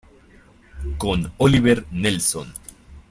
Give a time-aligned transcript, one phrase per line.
[0.97, 2.51] Con Oliver Nelson